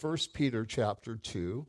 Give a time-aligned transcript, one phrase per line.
[0.00, 1.66] 1 Peter chapter 2.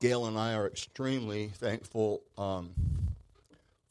[0.00, 2.70] Gail and I are extremely thankful um,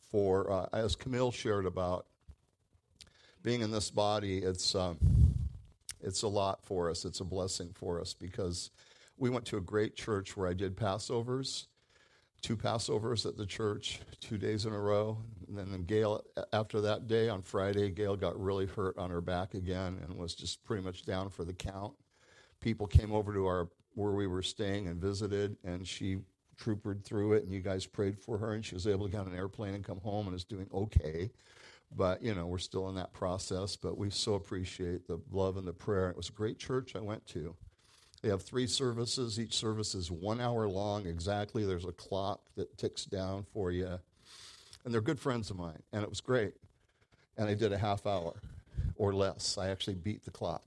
[0.10, 2.06] for, uh, as Camille shared about,
[3.42, 4.38] being in this body.
[4.38, 4.98] It's, um,
[6.00, 7.04] it's a lot for us.
[7.04, 8.72] It's a blessing for us because
[9.18, 11.66] we went to a great church where I did Passovers,
[12.44, 15.18] two Passovers at the church, two days in a row.
[15.48, 16.22] And then Gail,
[16.52, 20.36] after that day on Friday, Gail got really hurt on her back again and was
[20.36, 21.94] just pretty much down for the count.
[22.60, 26.18] People came over to our where we were staying and visited, and she
[26.60, 29.22] troopered through it, and you guys prayed for her, and she was able to get
[29.22, 31.30] on an airplane and come home and is doing okay.
[31.96, 35.68] But, you know, we're still in that process, but we so appreciate the love and
[35.68, 36.10] the prayer.
[36.10, 37.56] It was a great church I went to.
[38.24, 39.38] They have three services.
[39.38, 41.66] Each service is one hour long exactly.
[41.66, 44.00] There's a clock that ticks down for you.
[44.86, 46.54] And they're good friends of mine, and it was great.
[47.38, 48.34] And I did a half hour
[48.96, 49.58] or less.
[49.58, 50.64] I actually beat the clock.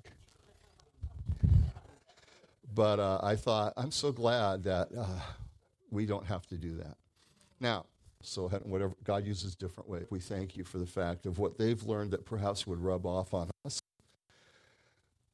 [2.74, 5.06] But uh, I thought, I'm so glad that uh,
[5.90, 6.98] we don't have to do that.
[7.58, 7.86] Now,
[8.20, 10.06] so whatever God uses different ways.
[10.10, 13.32] We thank you for the fact of what they've learned that perhaps would rub off
[13.32, 13.80] on us.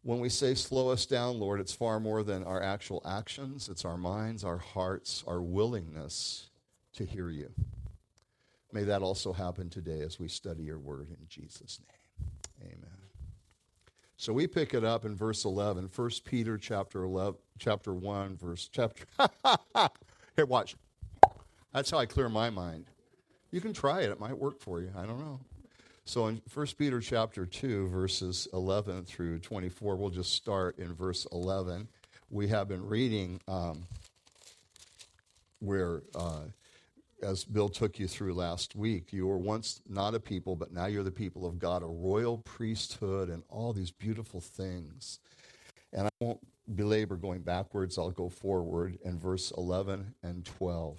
[0.04, 3.84] When we say slow us down, Lord, it's far more than our actual actions, it's
[3.84, 6.48] our minds, our hearts, our willingness
[6.94, 7.50] to hear you.
[8.72, 12.72] May that also happen today as we study your word in Jesus' name.
[12.72, 12.90] Amen.
[14.16, 18.68] So we pick it up in verse 11, 1 Peter chapter 11, chapter 1, verse
[18.72, 19.04] chapter.
[20.36, 20.74] Here, watch.
[21.72, 22.86] That's how I clear my mind.
[23.50, 24.10] You can try it.
[24.10, 24.90] It might work for you.
[24.96, 25.40] I don't know.
[26.04, 31.26] So in 1 Peter chapter 2, verses 11 through 24, we'll just start in verse
[31.30, 31.86] 11.
[32.28, 33.84] We have been reading um,
[35.60, 36.40] where, uh,
[37.22, 40.86] as Bill took you through last week, you were once not a people, but now
[40.86, 45.20] you're the people of God, a royal priesthood, and all these beautiful things.
[45.92, 46.40] And I won't
[46.74, 50.98] belabor going backwards, I'll go forward in verse 11 and 12.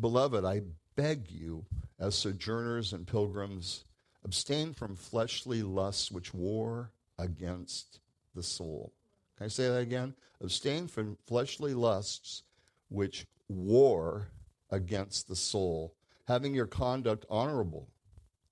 [0.00, 0.62] Beloved, I
[1.00, 1.64] beg you
[1.98, 3.84] as sojourners and pilgrims,
[4.22, 8.00] abstain from fleshly lusts which war against
[8.34, 8.92] the soul.
[9.38, 10.14] Can I say that again?
[10.42, 12.42] Abstain from fleshly lusts
[12.90, 14.28] which war
[14.70, 15.94] against the soul,
[16.28, 17.88] having your conduct honorable,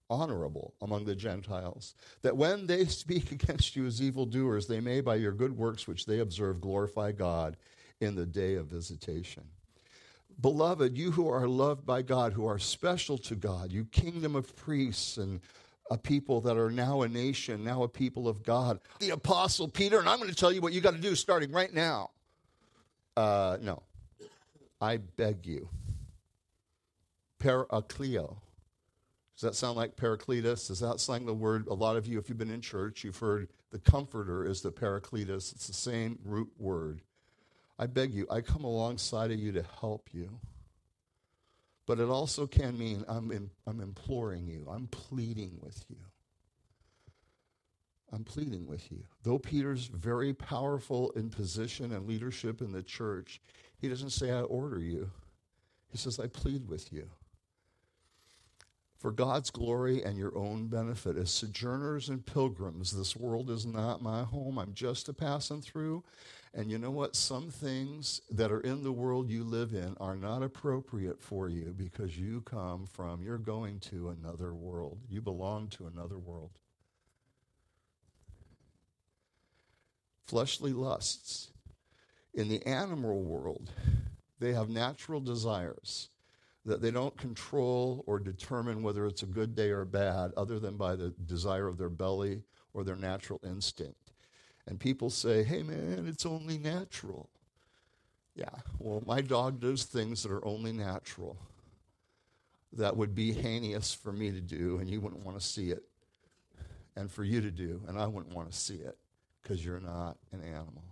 [0.08, 5.16] honorable among the Gentiles, that when they speak against you as evildoers, they may by
[5.16, 7.58] your good works which they observe glorify God
[8.00, 9.44] in the day of visitation.
[10.40, 14.54] Beloved, you who are loved by God, who are special to God, you kingdom of
[14.54, 15.40] priests and
[15.90, 18.78] a people that are now a nation, now a people of God.
[19.00, 21.50] The Apostle Peter, and I'm going to tell you what you got to do starting
[21.50, 22.10] right now.
[23.16, 23.82] Uh, no.
[24.80, 25.68] I beg you.
[27.40, 28.36] Parakleo.
[29.34, 30.68] Does that sound like Paracletus?
[30.68, 31.66] Does that sound like the word?
[31.68, 34.72] A lot of you, if you've been in church, you've heard the comforter is the
[34.72, 35.52] Paracletus.
[35.52, 37.02] It's the same root word.
[37.78, 40.40] I beg you, I come alongside of you to help you.
[41.86, 45.96] But it also can mean I'm, in, I'm imploring you, I'm pleading with you.
[48.12, 49.04] I'm pleading with you.
[49.22, 53.40] Though Peter's very powerful in position and leadership in the church,
[53.78, 55.10] he doesn't say, I order you.
[55.90, 57.08] He says, I plead with you.
[58.98, 61.16] For God's glory and your own benefit.
[61.16, 64.58] As sojourners and pilgrims, this world is not my home.
[64.58, 66.02] I'm just a passing through.
[66.58, 67.14] And you know what?
[67.14, 71.72] Some things that are in the world you live in are not appropriate for you
[71.78, 74.98] because you come from, you're going to another world.
[75.08, 76.50] You belong to another world.
[80.26, 81.52] Fleshly lusts.
[82.34, 83.70] In the animal world,
[84.40, 86.08] they have natural desires
[86.64, 90.76] that they don't control or determine whether it's a good day or bad other than
[90.76, 92.42] by the desire of their belly
[92.74, 94.07] or their natural instinct.
[94.68, 97.30] And people say, hey man, it's only natural.
[98.34, 101.36] Yeah, well, my dog does things that are only natural
[102.74, 105.82] that would be heinous for me to do, and you wouldn't want to see it.
[106.96, 108.98] And for you to do, and I wouldn't want to see it
[109.42, 110.84] because you're not an animal.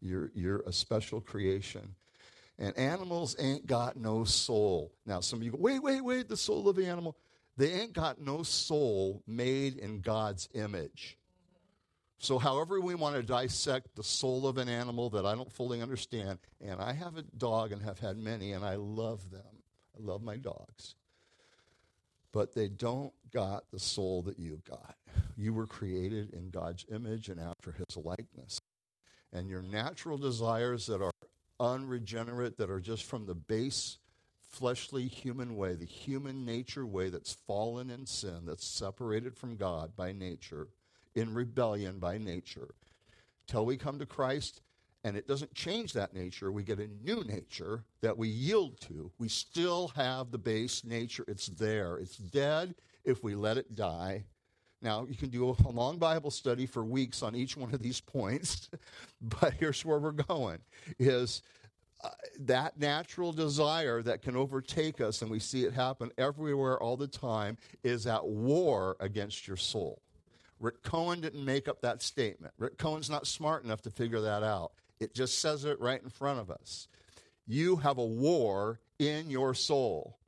[0.00, 1.94] You're, you're a special creation.
[2.58, 4.92] And animals ain't got no soul.
[5.06, 7.16] Now, some of you go, wait, wait, wait, the soul of the animal.
[7.56, 11.16] They ain't got no soul made in God's image.
[12.22, 15.80] So, however, we want to dissect the soul of an animal that I don't fully
[15.80, 19.62] understand, and I have a dog and have had many, and I love them.
[19.98, 20.96] I love my dogs.
[22.30, 24.96] But they don't got the soul that you've got.
[25.34, 28.60] You were created in God's image and after his likeness.
[29.32, 31.12] And your natural desires that are
[31.58, 33.96] unregenerate, that are just from the base
[34.42, 39.96] fleshly human way, the human nature way that's fallen in sin, that's separated from God
[39.96, 40.68] by nature,
[41.14, 42.74] in rebellion by nature.
[43.46, 44.62] Till we come to Christ,
[45.02, 46.52] and it doesn't change that nature.
[46.52, 49.10] We get a new nature that we yield to.
[49.18, 51.24] We still have the base nature.
[51.26, 51.96] It's there.
[51.96, 52.74] It's dead
[53.04, 54.24] if we let it die.
[54.82, 58.00] Now, you can do a long Bible study for weeks on each one of these
[58.00, 58.70] points,
[59.40, 60.58] but here's where we're going
[60.98, 61.42] is
[62.02, 62.08] uh,
[62.38, 67.06] that natural desire that can overtake us and we see it happen everywhere all the
[67.06, 70.00] time is at war against your soul.
[70.60, 72.52] Rick Cohen didn't make up that statement.
[72.58, 74.72] Rick Cohen's not smart enough to figure that out.
[75.00, 76.86] It just says it right in front of us.
[77.46, 80.18] You have a war in your soul.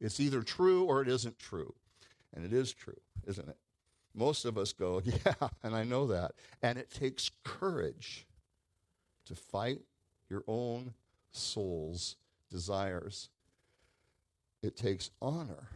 [0.00, 1.74] It's either true or it isn't true.
[2.34, 3.56] And it is true, isn't it?
[4.14, 6.32] Most of us go, yeah, and I know that.
[6.62, 8.26] And it takes courage
[9.26, 9.80] to fight
[10.28, 10.92] your own
[11.30, 12.16] soul's
[12.50, 13.30] desires.
[14.62, 15.68] It takes honor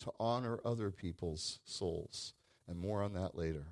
[0.00, 2.34] to honor other people's souls.
[2.68, 3.64] And more on that later.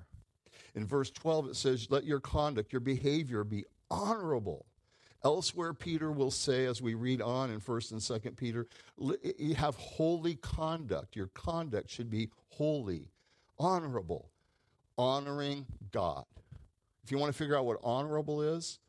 [0.75, 4.65] In verse 12, it says, Let your conduct, your behavior be honorable.
[5.23, 8.67] Elsewhere, Peter will say, as we read on in 1st and 2nd Peter,
[9.37, 11.15] you have holy conduct.
[11.15, 13.09] Your conduct should be holy,
[13.57, 14.29] honorable,
[14.97, 16.25] honoring God.
[17.03, 18.79] If you want to figure out what honorable is,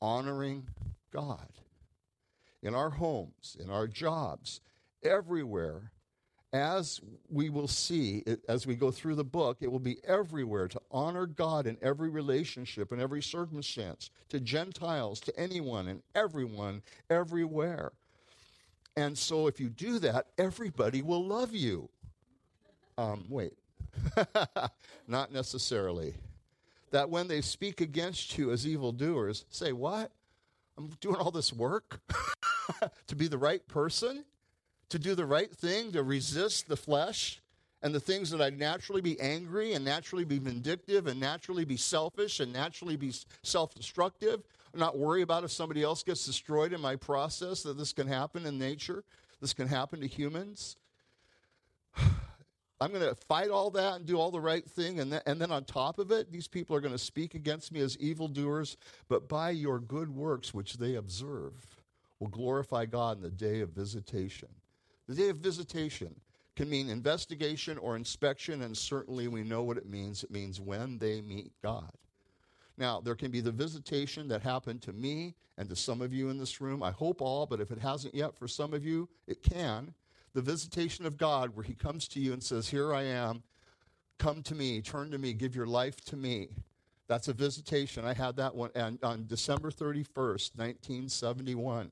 [0.00, 0.66] honoring
[1.12, 1.48] God.
[2.62, 4.60] In our homes, in our jobs,
[5.02, 5.92] everywhere,
[6.52, 10.80] as we will see as we go through the book, it will be everywhere to
[10.90, 17.92] honor God in every relationship, in every circumstance, to Gentiles, to anyone and everyone, everywhere.
[18.96, 21.88] And so if you do that, everybody will love you.
[22.98, 23.54] Um, wait,
[25.08, 26.14] not necessarily.
[26.90, 30.10] That when they speak against you as evildoers, say, What?
[30.76, 32.00] I'm doing all this work
[33.06, 34.24] to be the right person?
[34.90, 37.40] To do the right thing, to resist the flesh
[37.82, 41.76] and the things that I'd naturally be angry and naturally be vindictive and naturally be
[41.76, 44.42] selfish and naturally be self destructive,
[44.74, 48.44] not worry about if somebody else gets destroyed in my process, that this can happen
[48.46, 49.02] in nature,
[49.40, 50.76] this can happen to humans.
[52.82, 55.00] I'm going to fight all that and do all the right thing.
[55.00, 57.72] And, th- and then on top of it, these people are going to speak against
[57.72, 61.52] me as evildoers, but by your good works, which they observe,
[62.20, 64.48] will glorify God in the day of visitation.
[65.10, 66.14] The day of visitation
[66.54, 70.22] can mean investigation or inspection, and certainly we know what it means.
[70.22, 71.90] It means when they meet God.
[72.78, 76.28] Now, there can be the visitation that happened to me and to some of you
[76.28, 76.80] in this room.
[76.80, 79.92] I hope all, but if it hasn't yet for some of you, it can.
[80.34, 83.42] The visitation of God, where He comes to you and says, Here I am,
[84.18, 86.50] come to me, turn to me, give your life to me.
[87.08, 88.04] That's a visitation.
[88.04, 88.70] I had that one
[89.02, 91.90] on December 31st, 1971.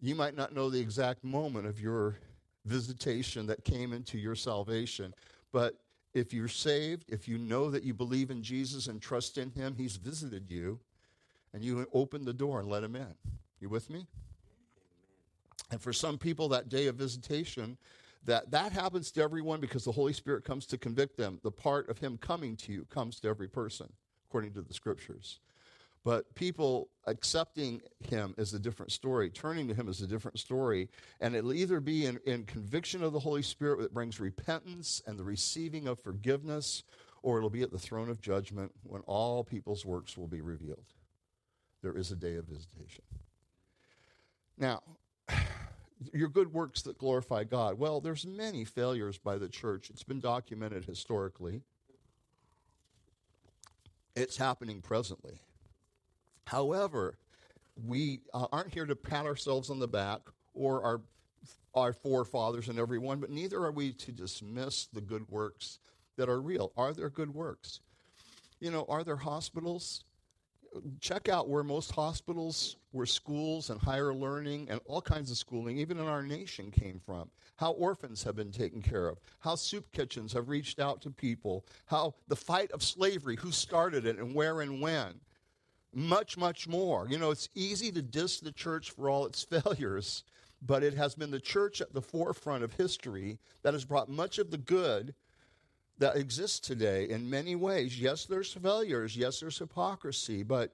[0.00, 2.16] You might not know the exact moment of your
[2.64, 5.14] visitation that came into your salvation,
[5.52, 5.74] but
[6.14, 9.74] if you're saved, if you know that you believe in Jesus and trust in Him,
[9.76, 10.80] He's visited you,
[11.52, 13.14] and you open the door and let Him in.
[13.60, 14.06] You with me?
[15.70, 17.76] And for some people, that day of visitation,
[18.24, 21.40] that that happens to everyone because the Holy Spirit comes to convict them.
[21.42, 23.92] The part of Him coming to you comes to every person,
[24.28, 25.40] according to the Scriptures.
[26.02, 29.28] But people accepting him is a different story.
[29.28, 30.88] Turning to him is a different story.
[31.20, 35.18] And it'll either be in, in conviction of the Holy Spirit that brings repentance and
[35.18, 36.84] the receiving of forgiveness,
[37.22, 40.86] or it'll be at the throne of judgment when all people's works will be revealed.
[41.82, 43.04] There is a day of visitation.
[44.56, 44.82] Now,
[46.14, 47.78] your good works that glorify God.
[47.78, 49.90] Well, there's many failures by the church.
[49.90, 51.60] It's been documented historically.
[54.16, 55.40] It's happening presently.
[56.50, 57.16] However,
[57.86, 60.18] we uh, aren't here to pat ourselves on the back
[60.52, 61.00] or our,
[61.74, 65.78] our forefathers and everyone, but neither are we to dismiss the good works
[66.16, 66.72] that are real.
[66.76, 67.82] Are there good works?
[68.58, 70.02] You know, are there hospitals?
[71.00, 75.78] Check out where most hospitals, where schools and higher learning and all kinds of schooling,
[75.78, 77.30] even in our nation, came from.
[77.58, 79.18] How orphans have been taken care of.
[79.38, 81.64] How soup kitchens have reached out to people.
[81.86, 85.20] How the fight of slavery, who started it and where and when
[85.94, 87.06] much, much more.
[87.08, 90.24] You know, it's easy to diss the church for all its failures,
[90.62, 94.38] but it has been the church at the forefront of history that has brought much
[94.38, 95.14] of the good
[95.98, 98.00] that exists today in many ways.
[98.00, 99.16] Yes, there's failures.
[99.16, 100.72] Yes, there's hypocrisy, but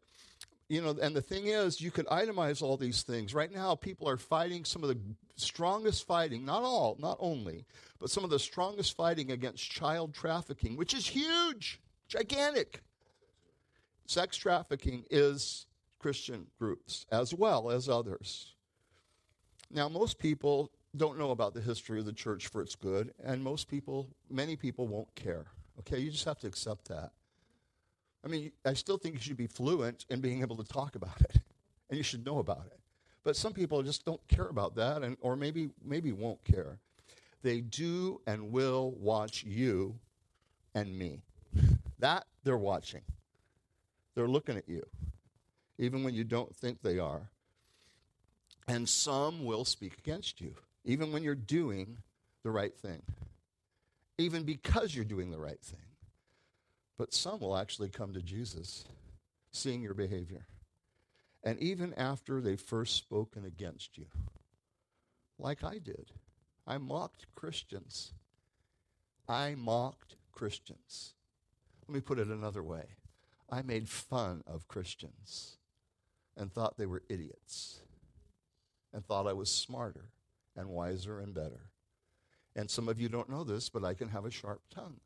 [0.68, 3.34] you know, and the thing is, you could itemize all these things.
[3.34, 4.98] Right now, people are fighting some of the
[5.36, 7.64] strongest fighting, not all, not only,
[8.00, 12.82] but some of the strongest fighting against child trafficking, which is huge, gigantic
[14.06, 15.66] sex trafficking is
[15.98, 18.54] Christian groups as well as others.
[19.70, 23.42] Now, most people don't know about the history of the church for its good, and
[23.42, 25.46] most people, many people won't care.
[25.80, 27.10] Okay, you just have to accept that.
[28.24, 31.20] I mean, I still think you should be fluent in being able to talk about
[31.20, 31.40] it,
[31.90, 32.78] and you should know about it.
[33.24, 36.78] But some people just don't care about that, and or maybe maybe won't care.
[37.42, 39.98] They do and will watch you
[40.74, 41.22] and me.
[41.98, 43.00] That they're watching.
[44.16, 44.82] They're looking at you,
[45.78, 47.30] even when you don't think they are.
[48.66, 50.54] And some will speak against you,
[50.84, 51.98] even when you're doing
[52.42, 53.02] the right thing,
[54.18, 55.78] even because you're doing the right thing.
[56.98, 58.86] But some will actually come to Jesus,
[59.52, 60.46] seeing your behavior.
[61.44, 64.06] And even after they've first spoken against you,
[65.38, 66.10] like I did,
[66.66, 68.14] I mocked Christians.
[69.28, 71.12] I mocked Christians.
[71.86, 72.86] Let me put it another way
[73.50, 75.56] I made fun of Christians
[76.36, 77.80] and thought they were idiots
[78.92, 80.06] and thought I was smarter
[80.56, 81.70] and wiser and better.
[82.56, 85.00] And some of you don't know this, but I can have a sharp tongue.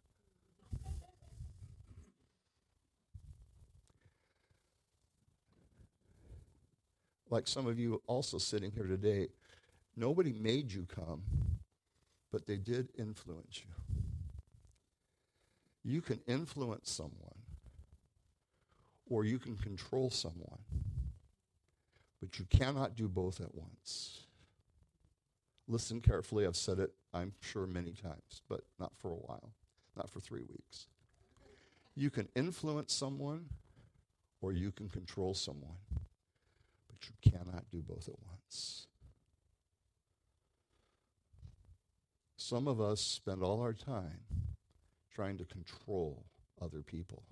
[7.29, 9.29] Like some of you also sitting here today,
[9.97, 11.23] nobody made you come,
[12.33, 13.71] but they did influence you.
[15.83, 17.40] You can influence someone,
[19.11, 20.61] or you can control someone,
[22.21, 24.21] but you cannot do both at once.
[25.69, 26.47] Listen carefully.
[26.47, 29.53] I've said it, I'm sure, many times, but not for a while,
[29.97, 30.87] not for three weeks.
[31.95, 33.47] You can influence someone,
[34.41, 38.87] or you can control someone, but you cannot do both at once.
[42.37, 44.21] Some of us spend all our time
[45.15, 46.25] trying to control
[46.61, 47.25] other people,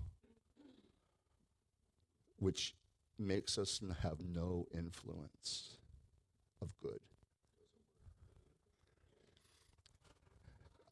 [2.39, 2.75] which
[3.17, 5.77] makes us have no influence
[6.61, 6.99] of good.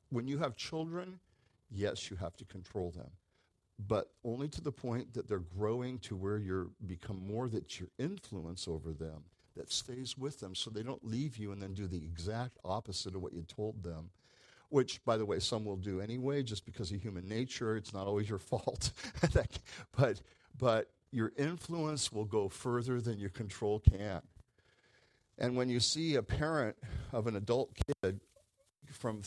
[0.10, 1.20] When you have children,
[1.70, 3.10] yes, you have to control them,
[3.88, 7.89] but only to the point that they're growing to where you become more that your
[7.98, 9.24] influence over them
[9.56, 13.16] that stays with them so they don't leave you and then do the exact opposite
[13.16, 14.10] of what you told them
[14.70, 17.77] which, by the way, some will do anyway, just because of human nature.
[17.77, 18.92] It's not always your fault.
[19.98, 20.22] but,
[20.58, 24.22] but your influence will go further than your control can.
[25.38, 26.76] And when you see a parent
[27.14, 27.72] of an adult
[28.02, 28.20] kid
[28.92, 29.22] from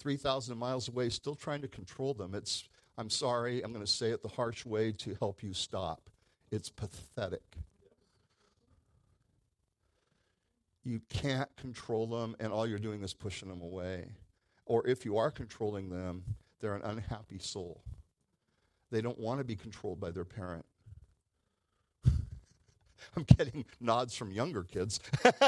[0.00, 4.10] 3,000 miles away still trying to control them, it's, I'm sorry, I'm going to say
[4.10, 6.10] it the harsh way to help you stop.
[6.50, 7.56] It's pathetic.
[10.84, 14.10] You can't control them, and all you're doing is pushing them away.
[14.66, 16.24] Or if you are controlling them,
[16.60, 17.82] they're an unhappy soul.
[18.90, 20.64] They don't want to be controlled by their parent.
[23.16, 25.00] I'm getting nods from younger kids.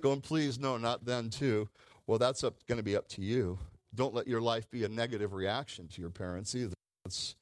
[0.00, 1.68] Going, please, no, not then, too.
[2.06, 3.58] Well, that's going to be up to you.
[3.94, 6.74] Don't let your life be a negative reaction to your parents either.
[7.04, 7.36] It's,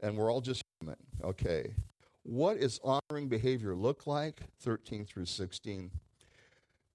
[0.00, 0.96] and we're all just human.
[1.22, 1.74] Okay.
[2.22, 4.40] What is honoring behavior look like?
[4.60, 5.90] 13 through 16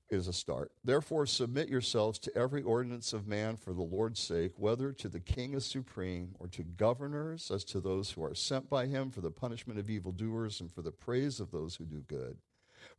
[0.10, 0.72] is a start.
[0.84, 5.20] Therefore, submit yourselves to every ordinance of man for the Lord's sake, whether to the
[5.20, 9.22] king as supreme, or to governors as to those who are sent by him for
[9.22, 12.38] the punishment of evildoers and for the praise of those who do good.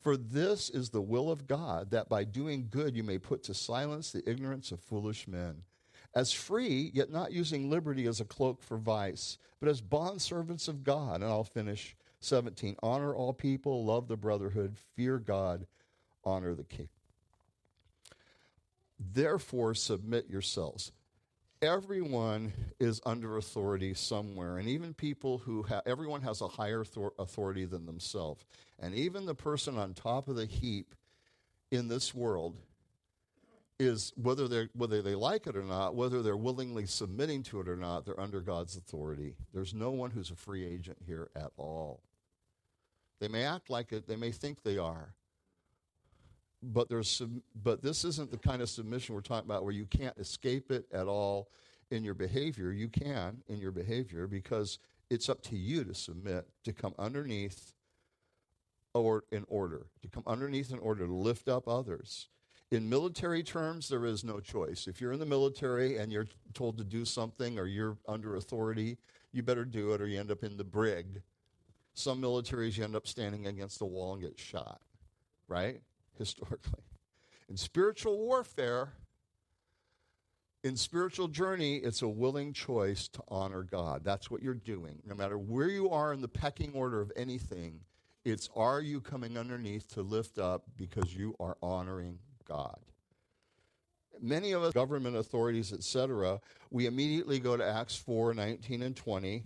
[0.01, 3.55] For this is the will of God, that by doing good you may put to
[3.55, 5.63] silence the ignorance of foolish men.
[6.15, 10.83] As free, yet not using liberty as a cloak for vice, but as bondservants of
[10.83, 11.17] God.
[11.17, 12.77] And I'll finish 17.
[12.83, 15.67] Honor all people, love the brotherhood, fear God,
[16.25, 16.89] honor the king.
[19.01, 20.93] Therefore, submit yourselves.
[21.63, 26.85] Everyone is under authority somewhere, and even people who everyone has a higher
[27.19, 28.45] authority than themselves.
[28.79, 30.95] And even the person on top of the heap
[31.71, 32.57] in this world
[33.79, 37.69] is whether they whether they like it or not, whether they're willingly submitting to it
[37.69, 39.35] or not, they're under God's authority.
[39.55, 42.03] There's no one who's a free agent here at all.
[43.21, 45.15] They may act like it, they may think they are,
[46.63, 47.23] but there's
[47.63, 50.87] but this isn't the kind of submission we're talking about where you can't escape it
[50.93, 51.49] at all
[51.91, 52.71] in your behavior.
[52.71, 57.73] You can in your behavior because it's up to you to submit, to come underneath
[58.95, 62.29] or in order, to come underneath in order to lift up others.
[62.71, 64.87] In military terms, there is no choice.
[64.87, 68.97] If you're in the military and you're told to do something or you're under authority,
[69.33, 71.23] you better do it or you end up in the brig.
[71.95, 74.81] Some militaries, you end up standing against the wall and get shot,
[75.49, 75.81] right?
[76.21, 76.85] Historically.
[77.49, 78.93] In spiritual warfare,
[80.63, 84.03] in spiritual journey, it's a willing choice to honor God.
[84.05, 85.01] That's what you're doing.
[85.07, 87.81] No matter where you are in the pecking order of anything,
[88.23, 92.79] it's are you coming underneath to lift up because you are honoring God.
[94.21, 96.39] Many of us, government authorities, etc.,
[96.71, 99.43] we immediately go to Acts 4 19 and 20.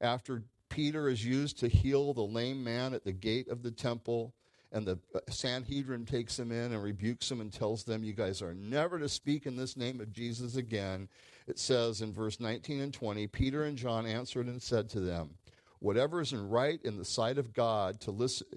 [0.00, 4.34] After Peter is used to heal the lame man at the gate of the temple,
[4.74, 4.98] and the
[5.30, 9.08] Sanhedrin takes him in and rebukes him and tells them, You guys are never to
[9.08, 11.08] speak in this name of Jesus again.
[11.46, 15.30] It says in verse 19 and 20 Peter and John answered and said to them,
[15.78, 18.48] Whatever is in right in the sight of God to listen,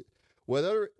[0.46, 0.90] whether.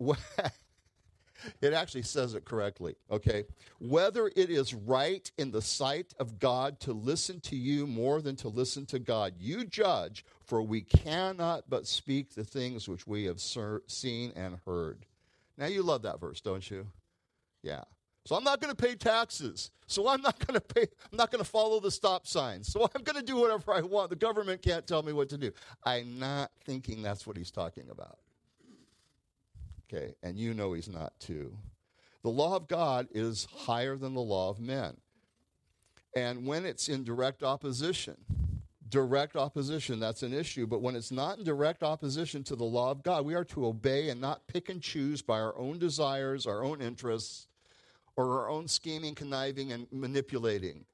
[1.60, 3.44] It actually says it correctly, okay?
[3.78, 8.34] Whether it is right in the sight of God to listen to you more than
[8.36, 13.24] to listen to God, you judge, for we cannot but speak the things which we
[13.26, 15.06] have ser- seen and heard.
[15.58, 16.86] Now, you love that verse, don't you?
[17.62, 17.82] Yeah.
[18.24, 19.70] So I'm not going to pay taxes.
[19.86, 22.70] So I'm not going to pay I'm not going to follow the stop signs.
[22.70, 24.10] So I'm going to do whatever I want.
[24.10, 25.50] The government can't tell me what to do.
[25.84, 28.18] I'm not thinking that's what he's talking about.
[29.90, 31.56] Okay, and you know he's not too.
[32.22, 34.98] The law of God is higher than the law of men.
[36.14, 38.16] And when it's in direct opposition,
[38.90, 40.66] direct opposition, that's an issue.
[40.66, 43.66] But when it's not in direct opposition to the law of God, we are to
[43.66, 47.46] obey and not pick and choose by our own desires, our own interests,
[48.16, 50.84] or our own scheming, conniving, and manipulating.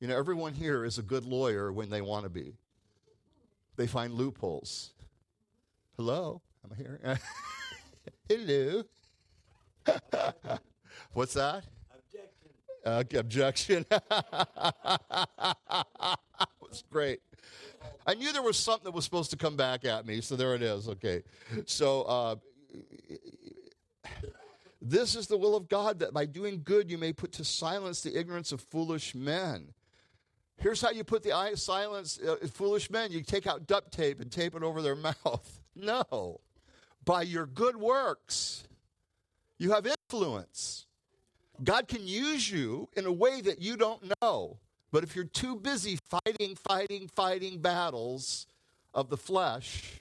[0.00, 2.54] You know, everyone here is a good lawyer when they want to be.
[3.76, 4.92] They find loopholes.
[5.96, 7.18] Hello, Am I'm here.
[8.28, 8.82] Hello.
[11.12, 11.64] What's that?
[12.84, 12.84] Objection.
[12.84, 13.86] Uh, objection.
[16.68, 17.20] was great.
[18.06, 20.54] I knew there was something that was supposed to come back at me, so there
[20.54, 20.88] it is.
[20.88, 21.22] Okay.
[21.66, 22.36] So, uh,
[24.80, 28.00] this is the will of God that by doing good you may put to silence
[28.02, 29.74] the ignorance of foolish men.
[30.56, 33.12] Here's how you put the eye silence uh, foolish men.
[33.12, 35.60] You take out duct tape and tape it over their mouth.
[35.76, 36.40] No
[37.08, 38.64] by your good works.
[39.56, 40.84] You have influence.
[41.64, 44.58] God can use you in a way that you don't know.
[44.90, 48.46] But if you're too busy fighting, fighting, fighting battles
[48.94, 50.00] of the flesh,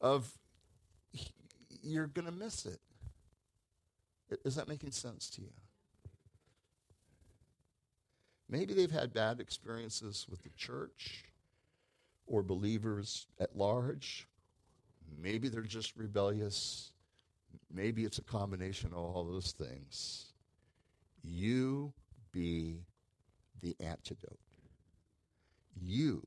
[0.00, 0.32] of
[1.82, 2.80] you're going to miss it.
[4.44, 5.52] Is that making sense to you?
[8.48, 11.24] Maybe they've had bad experiences with the church
[12.26, 14.26] or believers at large,
[15.20, 16.92] Maybe they're just rebellious.
[17.72, 20.32] Maybe it's a combination of all those things.
[21.22, 21.92] You
[22.32, 22.80] be
[23.62, 24.38] the antidote.
[25.80, 26.26] You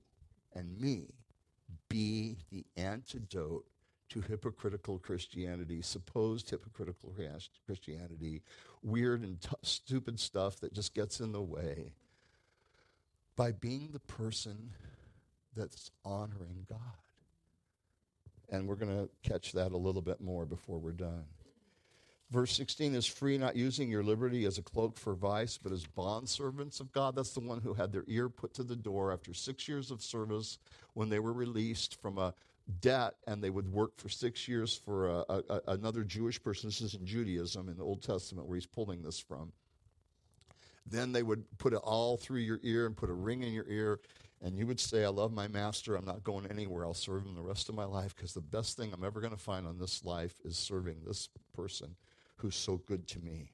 [0.54, 1.10] and me
[1.90, 3.66] be the antidote
[4.10, 7.14] to hypocritical Christianity, supposed hypocritical
[7.66, 8.42] Christianity,
[8.82, 11.94] weird and t- stupid stuff that just gets in the way,
[13.36, 14.72] by being the person
[15.56, 16.80] that's honoring God.
[18.50, 21.26] And we're going to catch that a little bit more before we're done.
[22.32, 25.86] Verse 16 is free, not using your liberty as a cloak for vice, but as
[25.86, 27.16] bondservants of God.
[27.16, 30.02] That's the one who had their ear put to the door after six years of
[30.02, 30.58] service
[30.96, 32.34] when they were released from a
[32.82, 36.68] debt and they would work for six years for a, a, another Jewish person.
[36.68, 39.52] This is in Judaism in the Old Testament where he's pulling this from.
[40.88, 43.68] Then they would put it all through your ear and put a ring in your
[43.70, 44.00] ear
[44.42, 47.36] and you would say, I love my master, I'm not going anywhere, I'll serve him
[47.36, 49.78] the rest of my life because the best thing I'm ever going to find on
[49.78, 51.96] this life is serving this person
[52.38, 53.52] who's so good to me.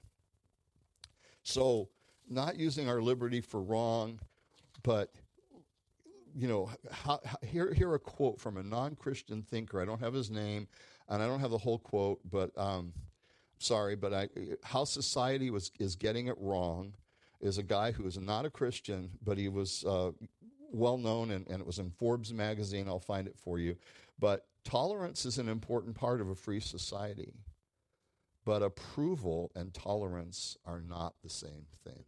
[1.43, 1.89] So,
[2.29, 4.19] not using our liberty for wrong,
[4.83, 5.11] but
[6.35, 9.81] you know, how, how, here, here a quote from a non-Christian thinker.
[9.81, 10.67] I don't have his name,
[11.09, 12.93] and I don't have the whole quote, but um,
[13.59, 14.29] sorry, but I,
[14.63, 16.93] how society was is getting it wrong
[17.41, 20.11] is a guy who is not a Christian, but he was uh,
[20.71, 22.87] well known, and, and it was in Forbes magazine.
[22.87, 23.75] I'll find it for you.
[24.19, 27.33] But tolerance is an important part of a free society.
[28.43, 32.03] But approval and tolerance are not the same thing.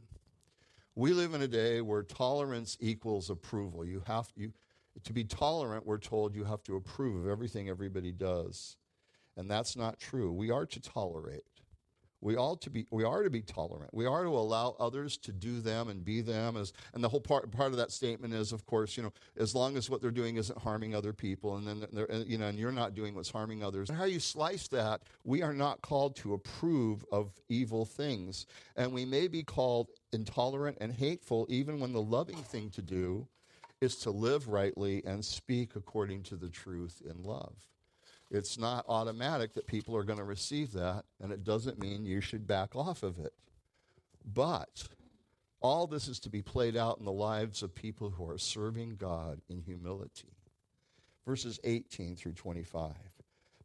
[0.96, 3.86] We live in a day where tolerance equals approval.
[3.86, 4.54] You have you
[5.04, 8.78] to be tolerant, we're told you have to approve of everything everybody does.
[9.36, 10.32] And that's not true.
[10.32, 11.44] We are to tolerate.
[12.24, 13.94] We ought to be we are to be tolerant.
[13.94, 17.20] We are to allow others to do them and be them as and the whole
[17.20, 20.12] part part of that statement is of course, you know, as long as what they're
[20.12, 23.30] doing isn't harming other people and then they're you know and you're not doing what's
[23.30, 23.90] harming others.
[23.90, 28.46] And how you slice that, we are not called to approve of evil things.
[28.76, 33.28] And we may be called intolerant and hateful even when the loving thing to do
[33.82, 37.73] is to live rightly and speak according to the truth in love.
[38.34, 42.20] It's not automatic that people are going to receive that, and it doesn't mean you
[42.20, 43.34] should back off of it.
[44.26, 44.86] But
[45.62, 48.96] all this is to be played out in the lives of people who are serving
[48.96, 50.34] God in humility.
[51.28, 52.94] Verses 18 through 25.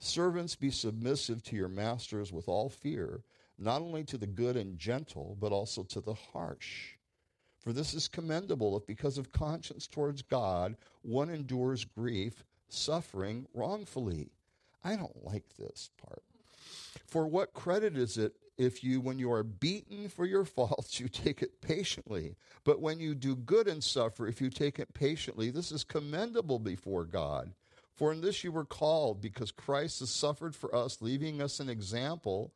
[0.00, 3.22] Servants, be submissive to your masters with all fear,
[3.58, 6.96] not only to the good and gentle, but also to the harsh.
[7.58, 14.30] For this is commendable if, because of conscience towards God, one endures grief, suffering wrongfully.
[14.88, 16.22] I don't like this part.
[17.06, 21.08] For what credit is it if you, when you are beaten for your faults, you
[21.08, 22.36] take it patiently?
[22.64, 26.58] But when you do good and suffer, if you take it patiently, this is commendable
[26.58, 27.52] before God.
[27.94, 31.68] For in this you were called, because Christ has suffered for us, leaving us an
[31.68, 32.52] example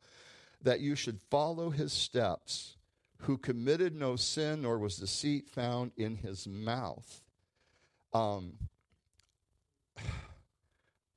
[0.61, 2.77] that you should follow his steps,
[3.19, 7.21] who committed no sin, nor was deceit found in his mouth.
[8.11, 8.53] Um,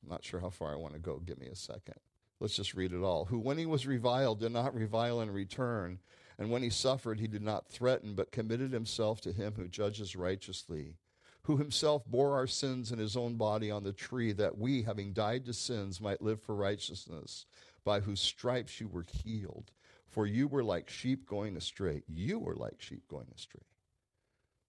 [0.06, 1.18] I'm not sure how far I want to go.
[1.18, 1.96] Give me a second.
[2.38, 3.24] Let's just read it all.
[3.24, 5.98] Who, when he was reviled, did not revile in return,
[6.38, 10.14] and when he suffered, he did not threaten, but committed himself to him who judges
[10.14, 10.94] righteously.
[11.42, 15.12] Who himself bore our sins in his own body on the tree, that we, having
[15.12, 17.46] died to sins, might live for righteousness,
[17.84, 19.72] by whose stripes you were healed.
[20.08, 22.02] For you were like sheep going astray.
[22.06, 23.62] You were like sheep going astray.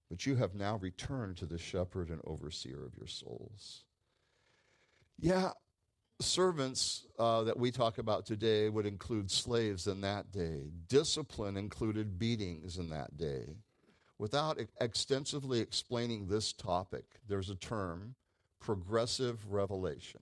[0.09, 3.83] But you have now returned to the shepherd and overseer of your souls.
[5.19, 5.51] Yeah,
[6.21, 10.69] servants uh, that we talk about today would include slaves in that day.
[10.87, 13.57] Discipline included beatings in that day.
[14.19, 18.15] Without extensively explaining this topic, there's a term
[18.59, 20.21] progressive revelation.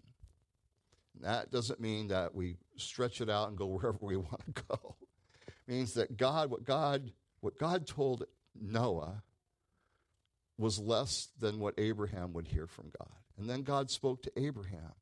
[1.21, 4.95] That doesn't mean that we stretch it out and go wherever we want to go.
[5.47, 8.25] It means that God, what God, what God told
[8.59, 9.23] Noah
[10.57, 13.24] was less than what Abraham would hear from God.
[13.37, 14.93] And then God spoke to Abraham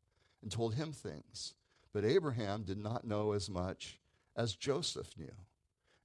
[0.41, 1.54] and told him things.
[1.93, 4.00] But Abraham did not know as much
[4.36, 5.36] as Joseph knew.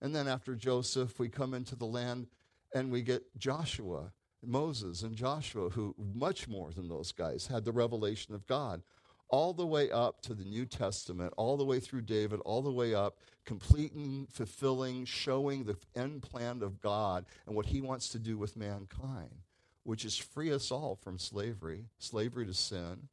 [0.00, 2.28] And then after Joseph, we come into the land
[2.74, 4.12] and we get Joshua,
[4.44, 8.82] Moses, and Joshua, who much more than those guys had the revelation of God.
[9.30, 12.72] All the way up to the New Testament, all the way through David, all the
[12.72, 18.18] way up, completing, fulfilling, showing the end plan of God and what he wants to
[18.18, 19.42] do with mankind
[19.88, 23.08] which is free us all from slavery, slavery to sin,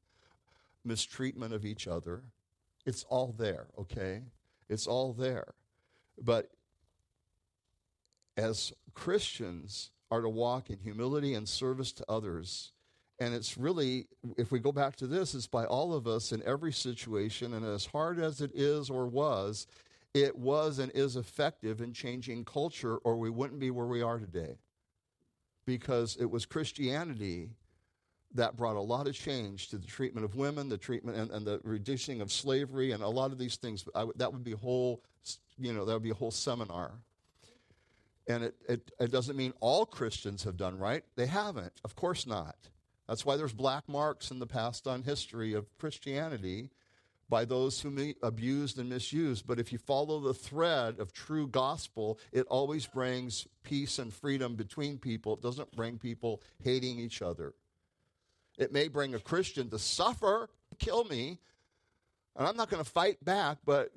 [0.83, 2.21] mistreatment of each other.
[2.85, 4.23] It's all there, okay?
[4.67, 5.53] It's all there.
[6.21, 6.51] But
[8.35, 12.73] as Christians are to walk in humility and service to others,
[13.21, 14.07] and it's really,
[14.37, 17.65] if we go back to this, it's by all of us in every situation, and
[17.65, 19.65] as hard as it is or was,
[20.13, 24.19] it was and is effective in changing culture, or we wouldn't be where we are
[24.19, 24.57] today
[25.65, 27.49] because it was Christianity
[28.33, 31.45] that brought a lot of change to the treatment of women, the treatment and, and
[31.45, 33.85] the reducing of slavery, and a lot of these things.
[34.15, 35.01] that would be whole,
[35.57, 36.91] you know, that would be a whole seminar.
[38.27, 41.03] And it, it, it doesn't mean all Christians have done right.
[41.15, 41.79] They haven't.
[41.83, 42.55] Of course not.
[43.07, 46.71] That's why there's black marks in the past on history of Christianity
[47.29, 49.47] by those who abused and misused.
[49.47, 54.55] But if you follow the thread of true gospel, it always brings peace and freedom
[54.55, 55.33] between people.
[55.33, 57.53] It doesn't bring people hating each other.
[58.57, 61.39] It may bring a Christian to suffer, kill me,
[62.37, 63.91] and I'm not going to fight back, but,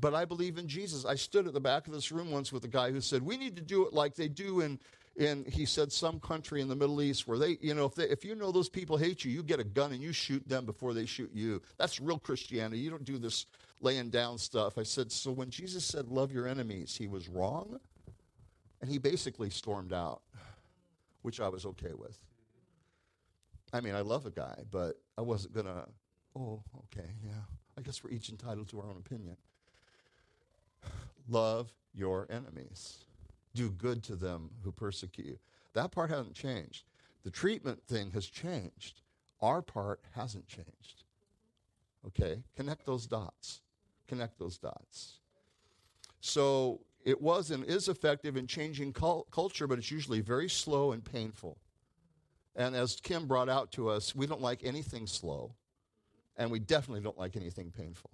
[0.00, 1.04] but I believe in Jesus.
[1.04, 3.36] I stood at the back of this room once with a guy who said, We
[3.36, 4.78] need to do it like they do in
[5.16, 8.04] in he said some country in the Middle East where they, you know, if, they,
[8.04, 10.64] if you know those people hate you, you get a gun and you shoot them
[10.64, 11.60] before they shoot you.
[11.78, 12.80] That's real Christianity.
[12.80, 13.46] You don't do this
[13.80, 14.78] laying down stuff.
[14.78, 17.78] I said, so when Jesus said, love your enemies, he was wrong?
[18.80, 20.22] And he basically stormed out,
[21.22, 22.18] which I was okay with.
[23.72, 25.86] I mean, I love a guy, but I wasn't going to,
[26.36, 27.32] oh, okay, yeah.
[27.78, 29.36] I guess we're each entitled to our own opinion.
[31.28, 33.04] Love your enemies
[33.54, 35.38] do good to them who persecute you.
[35.74, 36.84] That part hasn't changed.
[37.22, 39.00] The treatment thing has changed.
[39.40, 41.04] Our part hasn't changed.
[42.06, 42.42] Okay?
[42.56, 43.60] Connect those dots.
[44.08, 45.18] Connect those dots.
[46.20, 50.92] So it was and is effective in changing cult- culture, but it's usually very slow
[50.92, 51.58] and painful.
[52.54, 55.54] And as Kim brought out to us, we don't like anything slow,
[56.36, 58.10] and we definitely don't like anything painful.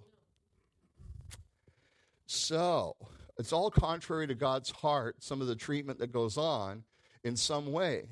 [2.25, 2.95] So,
[3.39, 6.83] it's all contrary to God's heart, some of the treatment that goes on
[7.23, 8.03] in some way.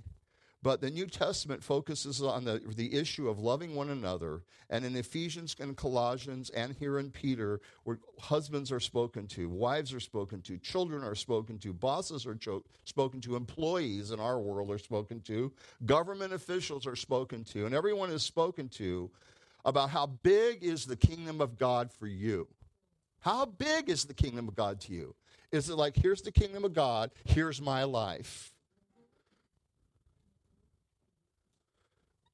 [0.64, 4.42] But the New Testament focuses on the, the issue of loving one another.
[4.70, 9.94] And in Ephesians and Colossians and here in Peter, where husbands are spoken to, wives
[9.94, 14.40] are spoken to, children are spoken to, bosses are cho- spoken to, employees in our
[14.40, 15.52] world are spoken to,
[15.86, 19.12] government officials are spoken to, and everyone is spoken to
[19.64, 22.48] about how big is the kingdom of God for you.
[23.28, 25.14] How big is the kingdom of God to you?
[25.52, 28.54] Is it like, here's the kingdom of God, here's my life?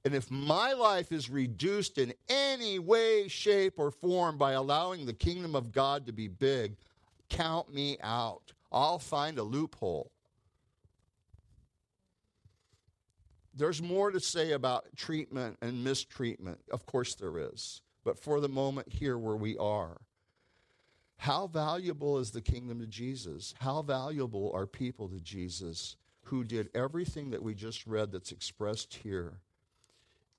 [0.05, 5.13] And if my life is reduced in any way, shape, or form by allowing the
[5.13, 6.75] kingdom of God to be big,
[7.27, 8.53] Count me out.
[8.71, 10.11] I'll find a loophole.
[13.55, 16.59] There's more to say about treatment and mistreatment.
[16.69, 17.81] Of course, there is.
[18.03, 19.97] But for the moment, here where we are,
[21.23, 23.53] how valuable is the kingdom to Jesus?
[23.57, 28.93] How valuable are people to Jesus who did everything that we just read that's expressed
[28.93, 29.39] here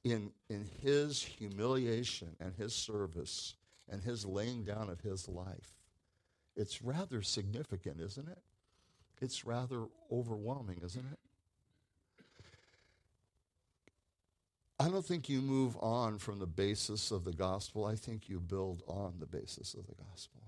[0.05, 3.55] in, in his humiliation and his service
[3.90, 5.73] and his laying down of his life?
[6.55, 8.42] It's rather significant, isn't it?
[9.23, 11.18] It's rather overwhelming, isn't it?
[14.79, 17.87] I don't think you move on from the basis of the gospel.
[17.87, 20.42] I think you build on the basis of the gospel.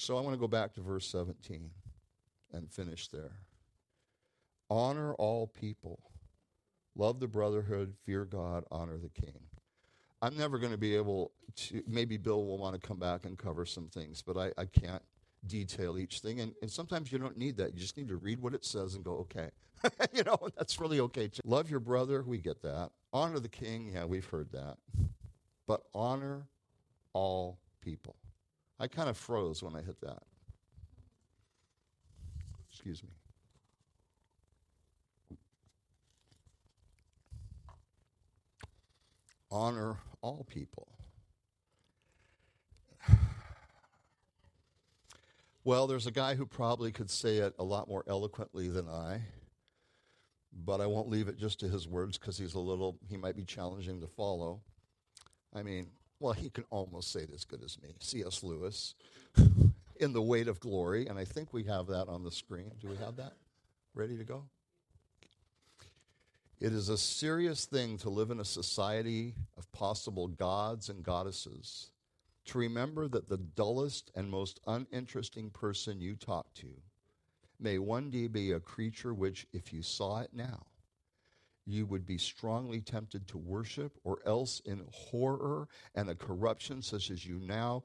[0.00, 1.70] So I want to go back to verse 17
[2.52, 3.32] and finish there.
[4.70, 5.98] Honor all people,
[6.94, 9.40] love the brotherhood, fear God, honor the king.
[10.22, 13.36] I'm never going to be able to, maybe Bill will want to come back and
[13.36, 15.02] cover some things, but I, I can't
[15.48, 16.38] detail each thing.
[16.38, 17.74] And, and sometimes you don't need that.
[17.74, 19.50] You just need to read what it says and go, okay.
[20.12, 21.42] you know, that's really okay too.
[21.44, 22.90] Love your brother, we get that.
[23.12, 24.76] Honor the king, yeah, we've heard that.
[25.66, 26.46] But honor
[27.14, 28.14] all people.
[28.80, 30.22] I kind of froze when I hit that.
[32.70, 33.10] Excuse me.
[39.50, 40.88] Honor all people.
[45.64, 49.20] Well, there's a guy who probably could say it a lot more eloquently than I
[50.64, 53.36] but I won't leave it just to his words because he's a little, he might
[53.36, 54.60] be challenging to follow.
[55.54, 55.88] I mean,
[56.20, 57.94] well, he can almost say it as good as me.
[58.00, 58.42] C.S.
[58.42, 58.94] Lewis
[59.96, 62.72] in The Weight of Glory, and I think we have that on the screen.
[62.80, 63.34] Do we have that
[63.94, 64.44] ready to go?
[66.60, 71.92] It is a serious thing to live in a society of possible gods and goddesses,
[72.46, 76.68] to remember that the dullest and most uninteresting person you talk to
[77.60, 80.66] may one day be a creature which, if you saw it now,
[81.68, 87.10] you would be strongly tempted to worship, or else in horror and a corruption such
[87.10, 87.84] as you now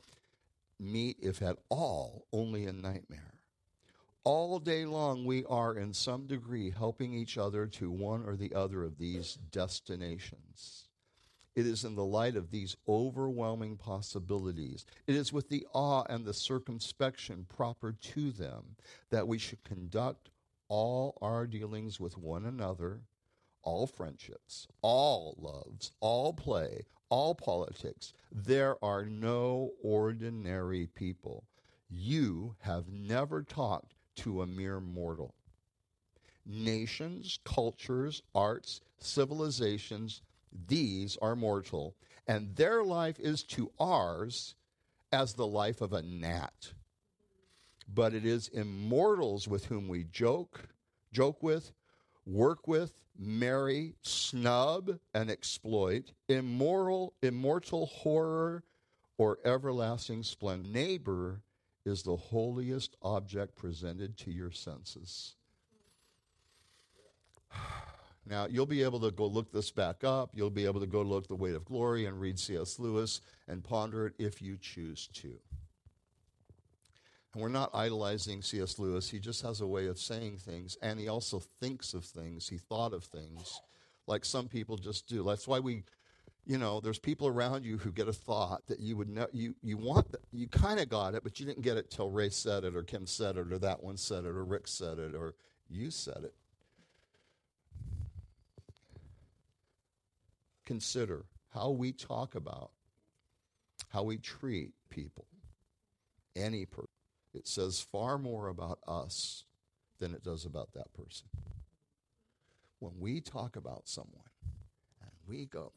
[0.79, 3.33] meet, if at all, only in nightmare.
[4.23, 8.53] All day long, we are in some degree helping each other to one or the
[8.53, 10.87] other of these destinations.
[11.55, 16.25] It is in the light of these overwhelming possibilities, it is with the awe and
[16.25, 18.77] the circumspection proper to them
[19.09, 20.29] that we should conduct
[20.69, 23.01] all our dealings with one another,
[23.63, 28.13] all friendships, all loves, all play, all politics.
[28.31, 31.45] There are no ordinary people.
[31.89, 35.35] You have never talked to a mere mortal.
[36.45, 40.21] Nations, cultures, arts, civilizations,
[40.67, 41.95] these are mortal,
[42.27, 44.55] and their life is to ours
[45.11, 46.73] as the life of a gnat.
[47.87, 50.67] But it is immortals with whom we joke,
[51.11, 51.71] joke with,
[52.25, 58.63] work with, marry, snub, and exploit, immoral, immortal horror,
[59.17, 60.69] or everlasting splendor.
[60.69, 61.41] Neighbor
[61.85, 65.35] is the holiest object presented to your senses.
[68.25, 70.31] Now, you'll be able to go look this back up.
[70.33, 72.79] You'll be able to go look The Weight of Glory and read C.S.
[72.79, 75.33] Lewis and ponder it if you choose to.
[77.33, 78.77] And we're not idolizing C.S.
[78.77, 79.09] Lewis.
[79.09, 82.47] He just has a way of saying things, and he also thinks of things.
[82.47, 83.59] He thought of things
[84.05, 85.23] like some people just do.
[85.23, 85.83] That's why we,
[86.45, 89.55] you know, there's people around you who get a thought that you would know, you,
[89.63, 92.29] you want, the, you kind of got it, but you didn't get it till Ray
[92.29, 95.15] said it, or Kim said it, or that one said it, or Rick said it,
[95.15, 95.33] or
[95.69, 96.35] you said it.
[100.65, 102.71] consider how we talk about,
[103.89, 105.25] how we treat people,
[106.35, 106.92] any person.
[107.33, 109.45] It says far more about us
[109.99, 111.27] than it does about that person.
[112.79, 114.29] When we talk about someone
[115.01, 115.71] and we go,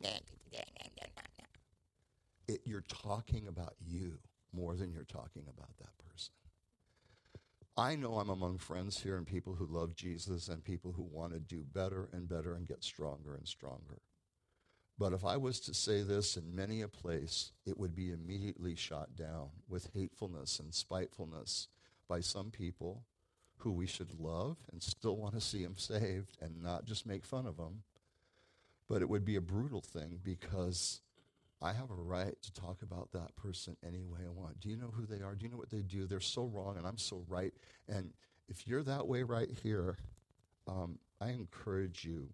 [2.49, 4.19] it, you're talking about you
[4.53, 6.33] more than you're talking about that person.
[7.77, 11.35] I know I'm among friends here and people who love Jesus and people who want
[11.35, 14.01] to do better and better and get stronger and stronger.
[14.99, 18.75] But if I was to say this in many a place, it would be immediately
[18.75, 21.69] shot down with hatefulness and spitefulness
[22.09, 23.05] by some people
[23.59, 27.27] who we should love and still want to see them saved and not just make
[27.27, 27.83] fun of them.
[28.89, 31.01] But it would be a brutal thing because
[31.61, 34.61] I have a right to talk about that person any way I want.
[34.61, 35.35] Do you know who they are?
[35.35, 36.07] Do you know what they do?
[36.07, 37.53] They're so wrong and I'm so right.
[37.89, 38.13] And
[38.49, 39.99] if you're that way right here,
[40.69, 42.29] um, I encourage you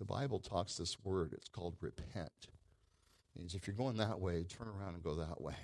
[0.00, 2.32] the Bible talks this word, it's called repent.
[2.42, 5.54] It means if you're going that way, turn around and go that way.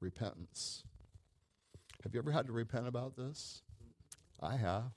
[0.00, 0.82] repentance.
[2.02, 3.62] Have you ever had to repent about this?
[4.40, 4.92] I have.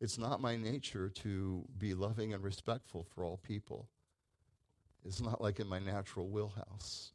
[0.00, 3.88] It's not my nature to be loving and respectful for all people.
[5.04, 7.12] It's not like in my natural wheelhouse.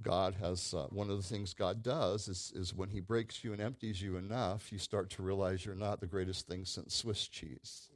[0.00, 3.52] God has, uh, one of the things God does is, is when He breaks you
[3.52, 7.26] and empties you enough, you start to realize you're not the greatest thing since Swiss
[7.26, 7.88] cheese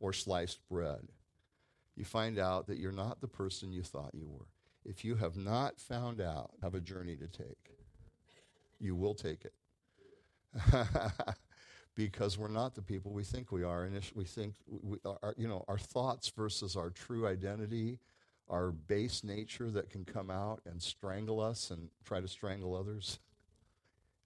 [0.00, 1.08] or sliced bread.
[1.96, 4.46] You find out that you're not the person you thought you were.
[4.84, 7.76] If you have not found out, have a journey to take.
[8.78, 9.54] You will take it.
[11.94, 13.82] because we're not the people we think we are.
[13.82, 17.98] And we think, we, our, you know, our thoughts versus our true identity,
[18.48, 23.18] our base nature that can come out and strangle us and try to strangle others,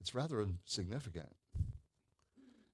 [0.01, 1.35] it's rather significant.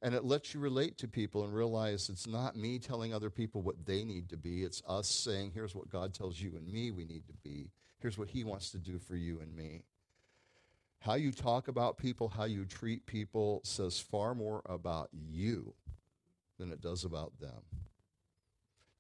[0.00, 3.62] And it lets you relate to people and realize it's not me telling other people
[3.62, 4.62] what they need to be.
[4.62, 7.70] It's us saying, here's what God tells you and me we need to be.
[7.98, 9.82] Here's what He wants to do for you and me.
[11.00, 15.74] How you talk about people, how you treat people says far more about you
[16.58, 17.62] than it does about them.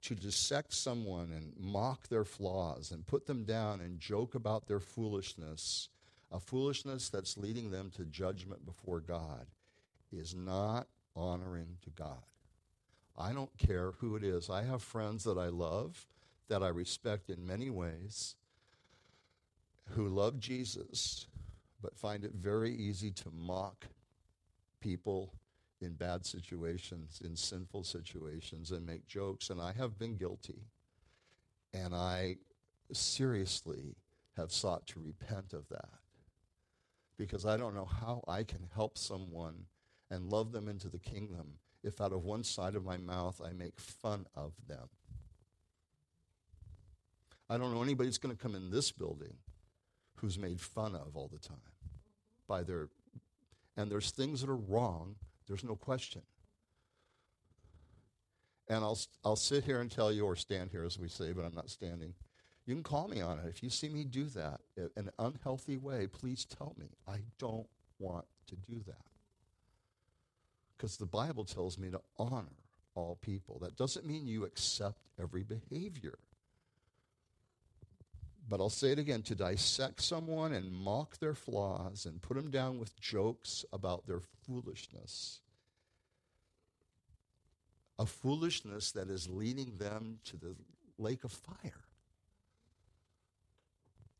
[0.02, 4.80] To dissect someone and mock their flaws and put them down and joke about their
[4.80, 5.88] foolishness,
[6.30, 9.46] a foolishness that's leading them to judgment before God
[10.12, 12.22] is not honoring to God.
[13.16, 14.48] I don't care who it is.
[14.48, 16.06] I have friends that I love,
[16.48, 18.36] that I respect in many ways,
[19.90, 21.26] who love Jesus,
[21.82, 23.86] but find it very easy to mock
[24.80, 25.34] people
[25.80, 29.50] in bad situations, in sinful situations, and make jokes.
[29.50, 30.66] And I have been guilty.
[31.72, 32.36] And I
[32.92, 33.96] seriously
[34.36, 35.90] have sought to repent of that
[37.16, 39.66] because I don't know how I can help someone
[40.10, 41.58] and love them into the kingdom.
[41.82, 44.88] If out of one side of my mouth I make fun of them.
[47.50, 49.34] I don't know anybody that's going to come in this building
[50.16, 51.56] who's made fun of all the time
[52.46, 52.88] by their
[53.76, 55.14] and there's things that are wrong
[55.46, 56.20] there's no question.
[58.68, 61.44] And I'll, I'll sit here and tell you or stand here as we say but
[61.44, 62.14] i'm not standing.
[62.66, 63.46] You can call me on it.
[63.48, 66.88] If you see me do that in an unhealthy way please tell me.
[67.06, 67.66] I don't
[67.98, 68.96] want to do that
[70.78, 72.46] because the Bible tells me to honor
[72.94, 73.58] all people.
[73.58, 76.18] That doesn't mean you accept every behavior.
[78.48, 82.50] But I'll say it again to dissect someone and mock their flaws and put them
[82.50, 85.40] down with jokes about their foolishness.
[87.98, 90.54] A foolishness that is leading them to the
[90.96, 91.84] lake of fire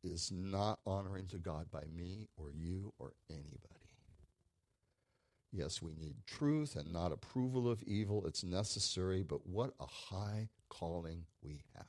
[0.05, 3.78] is not honoring to God by me or you or anybody.
[5.53, 8.27] Yes, we need truth and not approval of evil.
[8.27, 11.87] It's necessary, but what a high calling we have.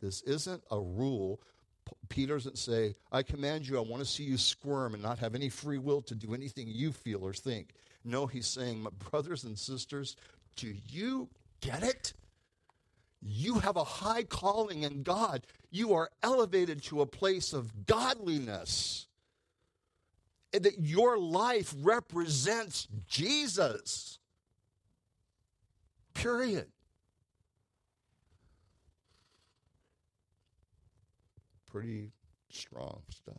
[0.00, 1.40] This isn't a rule.
[2.08, 5.34] Peter doesn't say, I command you, I want to see you squirm and not have
[5.34, 7.74] any free will to do anything you feel or think.
[8.04, 10.16] No, he's saying, My brothers and sisters,
[10.56, 11.28] do you
[11.60, 12.12] get it?
[13.20, 15.46] You have a high calling in God.
[15.70, 19.06] You are elevated to a place of godliness
[20.64, 24.18] that your life represents Jesus.
[26.14, 26.66] Period.
[31.70, 32.12] Pretty
[32.50, 33.36] strong stuff.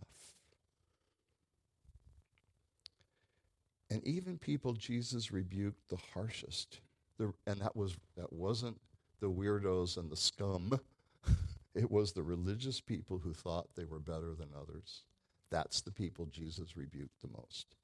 [3.89, 6.81] And even people Jesus rebuked the harshest.
[7.17, 8.79] The, and that was that wasn't
[9.21, 10.79] the weirdos and the scum.
[11.75, 15.03] it was the religious people who thought they were better than others.
[15.49, 17.75] That's the people Jesus rebuked the most.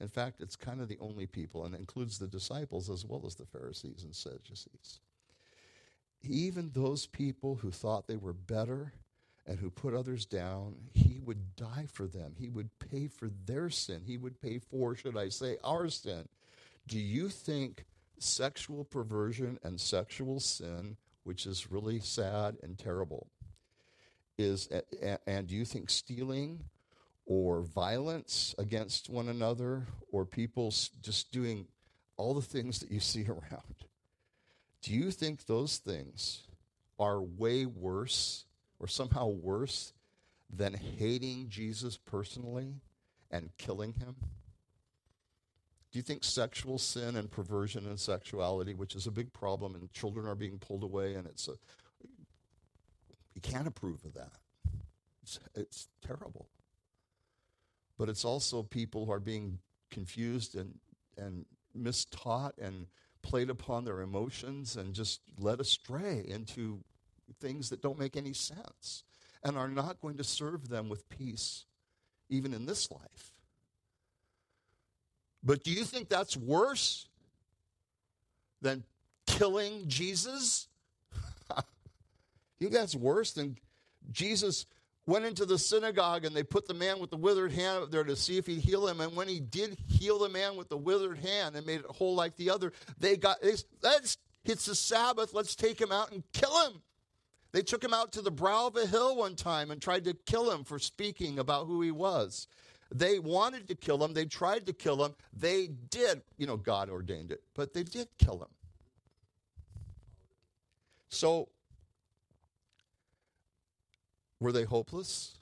[0.00, 3.34] In fact, it's kind of the only people, and includes the disciples as well as
[3.36, 5.00] the Pharisees and Sadducees.
[6.22, 8.92] Even those people who thought they were better
[9.46, 12.34] and who put others down, he would die for them.
[12.36, 14.02] He would pay for their sin.
[14.04, 16.28] He would pay for, should I say, our sin.
[16.88, 17.84] Do you think
[18.18, 23.28] sexual perversion and sexual sin, which is really sad and terrible,
[24.36, 24.68] is,
[25.26, 26.64] and do you think stealing
[27.26, 30.72] or violence against one another or people
[31.02, 31.66] just doing
[32.16, 33.84] all the things that you see around.
[34.82, 36.44] Do you think those things
[36.98, 38.44] are way worse
[38.78, 39.92] or somehow worse
[40.48, 42.74] than hating Jesus personally
[43.30, 44.14] and killing him?
[45.90, 49.92] Do you think sexual sin and perversion and sexuality, which is a big problem, and
[49.92, 51.52] children are being pulled away, and it's a,
[53.34, 54.32] you can't approve of that.
[55.22, 56.48] It's, it's terrible
[57.98, 59.58] but it's also people who are being
[59.90, 60.78] confused and,
[61.16, 61.44] and
[61.76, 62.86] mistaught and
[63.22, 66.80] played upon their emotions and just led astray into
[67.40, 69.04] things that don't make any sense
[69.42, 71.64] and are not going to serve them with peace
[72.28, 73.32] even in this life.
[75.42, 77.08] But do you think that's worse
[78.60, 78.82] than
[79.26, 80.66] killing Jesus?
[82.58, 83.56] you think that's worse than
[84.10, 84.66] Jesus
[85.06, 88.04] went into the synagogue and they put the man with the withered hand up there
[88.04, 89.00] to see if he'd heal him.
[89.00, 92.14] And when he did heal the man with the withered hand and made it whole
[92.14, 96.66] like the other, they got, let's, it's the Sabbath, let's take him out and kill
[96.66, 96.82] him.
[97.52, 100.14] They took him out to the brow of a hill one time and tried to
[100.26, 102.48] kill him for speaking about who he was.
[102.94, 104.12] They wanted to kill him.
[104.12, 105.14] They tried to kill him.
[105.32, 106.22] They did.
[106.36, 108.48] You know, God ordained it, but they did kill him.
[111.08, 111.48] So,
[114.40, 115.38] were they hopeless?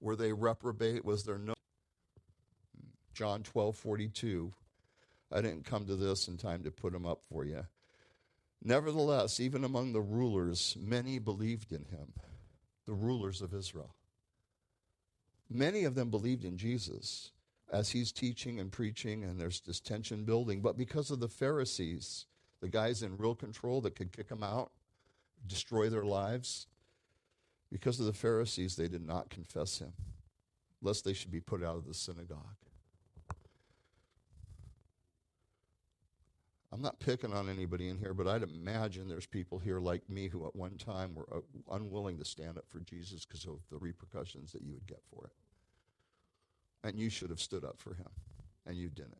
[0.00, 1.04] Were they reprobate?
[1.04, 1.54] Was there no.
[3.14, 4.52] John 12 42.
[5.32, 7.66] I didn't come to this in time to put them up for you.
[8.62, 12.12] Nevertheless, even among the rulers, many believed in him,
[12.86, 13.94] the rulers of Israel.
[15.48, 17.32] Many of them believed in Jesus
[17.72, 20.60] as he's teaching and preaching, and there's this tension building.
[20.60, 22.26] But because of the Pharisees,
[22.60, 24.70] the guys in real control that could kick them out,
[25.46, 26.66] destroy their lives,
[27.70, 29.92] because of the Pharisees, they did not confess him,
[30.82, 32.56] lest they should be put out of the synagogue.
[36.72, 40.28] I'm not picking on anybody in here, but I'd imagine there's people here like me
[40.28, 43.78] who at one time were uh, unwilling to stand up for Jesus because of the
[43.78, 45.32] repercussions that you would get for it.
[46.86, 48.08] And you should have stood up for him,
[48.66, 49.16] and you didn't.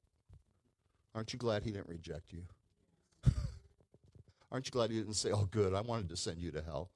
[1.15, 2.43] Aren't you glad he didn't reject you?
[4.53, 6.91] Aren't you glad he didn't say, Oh, good, I wanted to send you to hell?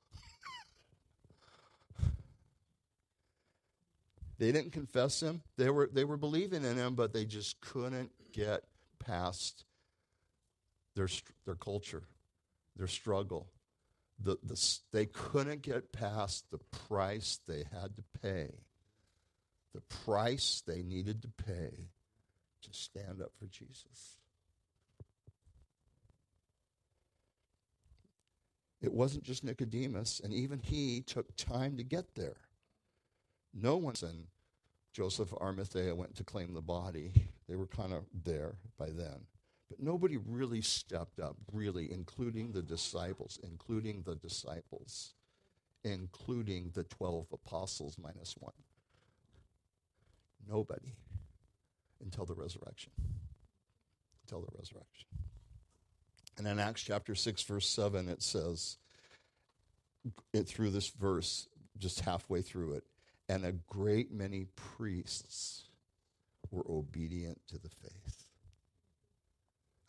[4.41, 5.43] They didn't confess him.
[5.59, 8.65] They were, they were believing in him, but they just couldn't get
[8.99, 9.65] past
[10.97, 11.09] their,
[11.45, 12.05] their culture,
[12.75, 13.49] their struggle.
[14.19, 18.51] The, the, they couldn't get past the price they had to pay,
[19.75, 21.91] the price they needed to pay
[22.63, 24.17] to stand up for Jesus.
[28.81, 32.39] It wasn't just Nicodemus, and even he took time to get there.
[33.53, 34.27] No one and
[34.93, 37.13] Joseph Arimathea went to claim the body.
[37.49, 39.27] They were kind of there by then.
[39.69, 45.15] But nobody really stepped up, really, including the disciples, including the disciples,
[45.85, 48.53] including the 12 apostles minus one.
[50.49, 50.95] Nobody
[52.03, 52.93] until the resurrection.
[54.25, 55.09] Until the resurrection.
[56.39, 58.79] And in Acts chapter 6, verse 7, it says,
[60.33, 61.47] it through this verse,
[61.79, 62.85] just halfway through it,
[63.31, 65.67] and a great many priests
[66.51, 68.25] were obedient to the faith.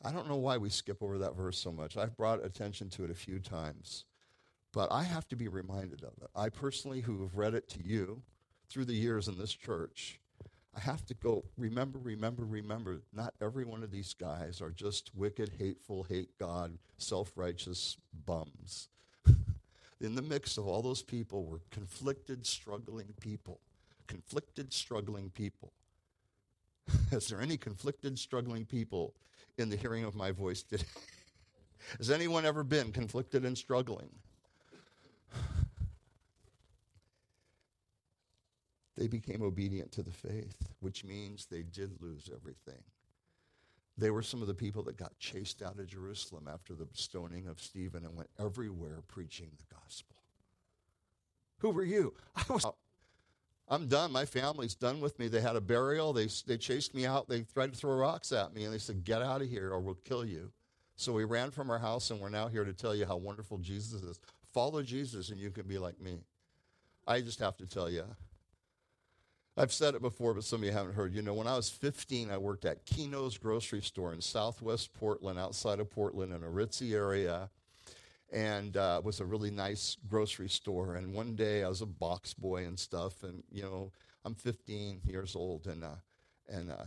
[0.03, 1.97] I don't know why we skip over that verse so much.
[1.97, 4.05] I've brought attention to it a few times,
[4.71, 6.29] but I have to be reminded of it.
[6.35, 8.21] I personally, who have read it to you
[8.69, 10.19] through the years in this church,
[10.75, 15.15] I have to go, remember, remember, remember, not every one of these guys are just
[15.15, 18.87] wicked, hateful, hate God, self righteous bums.
[20.01, 23.59] In the mix of all those people were conflicted, struggling people.
[24.07, 25.71] Conflicted, struggling people.
[27.11, 29.13] Is there any conflicted, struggling people
[29.57, 30.83] in the hearing of my voice today?
[31.97, 34.09] Has anyone ever been conflicted and struggling?
[38.97, 42.83] They became obedient to the faith, which means they did lose everything.
[43.97, 47.47] They were some of the people that got chased out of Jerusalem after the stoning
[47.47, 50.15] of Stephen and went everywhere preaching the gospel.
[51.59, 52.13] Who were you?
[52.35, 52.65] I was
[53.71, 54.11] I'm done.
[54.11, 55.29] My family's done with me.
[55.29, 56.11] They had a burial.
[56.11, 57.29] They, they chased me out.
[57.29, 59.79] They tried to throw rocks at me, and they said, Get out of here or
[59.79, 60.51] we'll kill you.
[60.97, 63.59] So we ran from our house, and we're now here to tell you how wonderful
[63.59, 64.19] Jesus is.
[64.51, 66.19] Follow Jesus, and you can be like me.
[67.07, 68.03] I just have to tell you.
[69.57, 71.13] I've said it before, but some of you haven't heard.
[71.13, 75.37] You know, when I was 15, I worked at Kienow's grocery store in southwest Portland,
[75.37, 77.49] outside of Portland, in a ritzy area
[78.31, 80.95] and uh, it was a really nice grocery store.
[80.95, 83.91] And one day I was a box boy and stuff, and you know
[84.23, 85.95] I'm 15 years old, and uh,
[86.47, 86.85] and uh,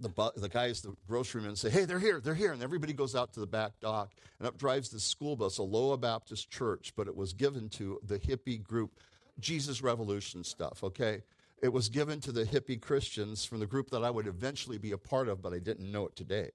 [0.00, 3.14] the bu- the guys, the grocerymen, say, "Hey, they're here, they're here," and everybody goes
[3.14, 7.06] out to the back dock, and up drives the school bus, Aloha Baptist church, but
[7.06, 8.98] it was given to the hippie group,
[9.40, 10.82] Jesus Revolution stuff.
[10.82, 11.22] Okay.
[11.60, 14.92] It was given to the hippie Christians from the group that I would eventually be
[14.92, 16.50] a part of, but I didn't know it today.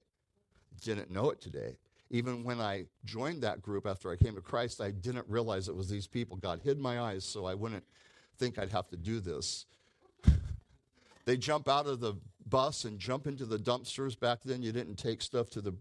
[0.80, 1.76] Didn't know it today
[2.14, 5.74] even when I joined that group after I came to Christ, I didn't realize it
[5.74, 6.36] was these people.
[6.36, 7.84] God hid my eyes so I wouldn't
[8.38, 9.66] think I'd have to do this.
[11.24, 12.14] they jump out of the
[12.46, 14.18] bus and jump into the dumpsters.
[14.18, 15.74] Back then, you didn't take stuff to the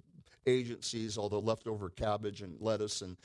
[0.47, 3.15] agencies, all the leftover cabbage and lettuce and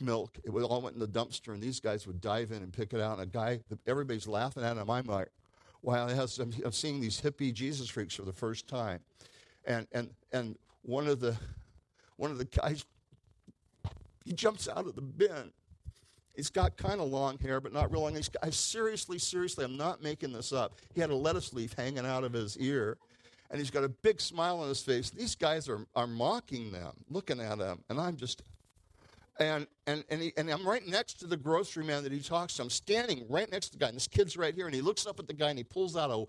[0.00, 0.38] milk.
[0.44, 3.00] It all went in the dumpster, and these guys would dive in and pick it
[3.00, 3.18] out.
[3.18, 4.90] And a guy, everybody's laughing at him.
[4.90, 5.28] I'm like,
[5.80, 9.00] while has, I'm, I'm seeing these hippie Jesus freaks for the first time.
[9.66, 11.36] And, and, and one of the,
[12.16, 12.84] one of the guys,
[14.24, 15.52] he jumps out of the bin.
[16.34, 18.16] He's got kind of long hair, but not real long.
[18.16, 20.80] He's, I seriously, seriously, I'm not making this up.
[20.94, 22.96] He had a lettuce leaf hanging out of his ear,
[23.50, 25.10] and he's got a big smile on his face.
[25.10, 28.42] These guys are, are mocking them, looking at him, and I'm just
[29.38, 32.54] and and and, he, and I'm right next to the grocery man that he talks
[32.54, 32.62] to.
[32.62, 35.06] I'm standing right next to the guy, and this kid's right here, and he looks
[35.06, 36.26] up at the guy and he pulls out a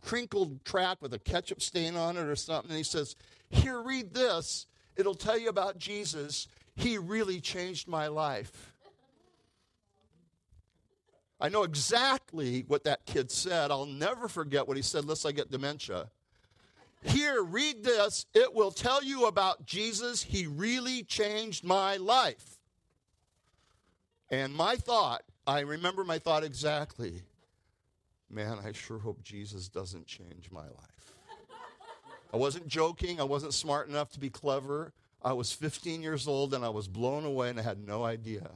[0.00, 3.16] crinkled track with a ketchup stain on it or something, and he says,
[3.50, 4.66] "Here, read this.
[4.96, 6.46] It'll tell you about Jesus.
[6.76, 8.72] He really changed my life."
[11.40, 13.70] I know exactly what that kid said.
[13.70, 16.10] I'll never forget what he said unless I get dementia.
[17.04, 18.24] Here, read this.
[18.34, 20.22] It will tell you about Jesus.
[20.22, 22.58] He really changed my life.
[24.30, 27.22] And my thought, I remember my thought exactly.
[28.30, 31.14] Man, I sure hope Jesus doesn't change my life.
[32.32, 33.20] I wasn't joking.
[33.20, 34.92] I wasn't smart enough to be clever.
[35.22, 38.50] I was 15 years old and I was blown away and I had no idea.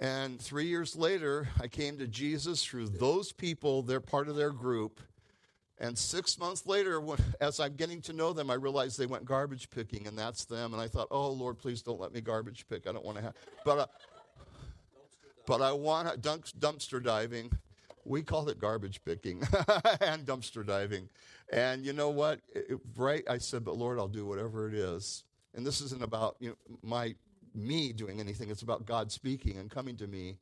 [0.00, 4.50] And three years later, I came to Jesus through those people, they're part of their
[4.50, 5.00] group,
[5.80, 7.02] and six months later,
[7.40, 10.72] as I'm getting to know them, I realized they went garbage picking, and that's them.
[10.74, 12.86] And I thought, oh Lord, please don't let me garbage pick.
[12.86, 13.86] I don't want to have, but, uh,
[15.46, 17.50] but I want to dump, dumpster diving.
[18.04, 19.40] We called it garbage picking
[20.00, 21.08] and dumpster diving.
[21.52, 22.40] And you know what?
[22.54, 23.24] It, right?
[23.28, 25.24] I said, but Lord, I'll do whatever it is.
[25.54, 27.14] And this isn't about you know, my
[27.54, 28.50] me doing anything.
[28.50, 30.38] It's about God speaking and coming to me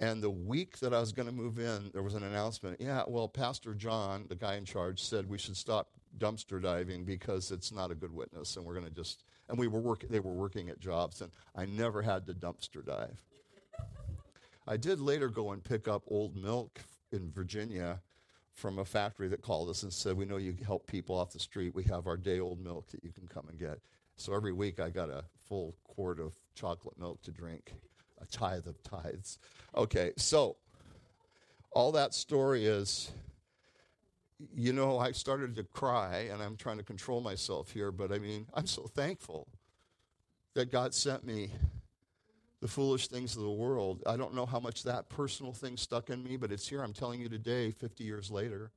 [0.00, 2.80] and the week that I was going to move in, there was an announcement.
[2.80, 5.88] Yeah, well, Pastor John, the guy in charge, said we should stop
[6.18, 9.24] dumpster diving because it's not a good witness, and we're going to just.
[9.48, 10.08] And we were working.
[10.10, 13.22] They were working at jobs, and I never had to dumpster dive.
[14.66, 16.80] I did later go and pick up old milk
[17.12, 18.00] in Virginia
[18.54, 21.38] from a factory that called us and said, "We know you help people off the
[21.38, 21.74] street.
[21.74, 23.80] We have our day old milk that you can come and get."
[24.16, 27.74] So every week I got a full quart of chocolate milk to drink
[28.24, 29.38] a tithe of tithes.
[29.76, 30.56] Okay, so
[31.72, 33.12] all that story is,
[34.54, 38.18] you know, I started to cry, and I'm trying to control myself here, but I
[38.18, 39.48] mean, I'm so thankful
[40.54, 41.50] that God sent me
[42.60, 44.02] the foolish things of the world.
[44.06, 46.82] I don't know how much that personal thing stuck in me, but it's here.
[46.82, 48.70] I'm telling you today, 50 years later,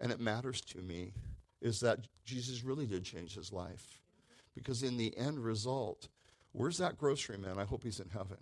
[0.00, 1.12] and it matters to me,
[1.60, 4.00] is that Jesus really did change his life.
[4.54, 6.08] Because in the end result,
[6.56, 7.58] Where's that grocery man?
[7.58, 8.38] I hope he's in heaven.